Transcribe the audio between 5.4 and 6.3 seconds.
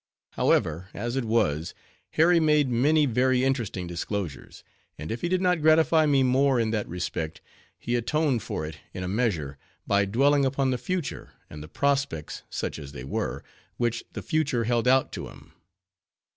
not gratify me